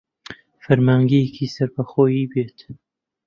فەرمانگەیەکی 0.63 1.51
سەر 1.55 1.69
بە 1.75 1.83
خۆی 1.91 2.29
بێت 2.31 2.57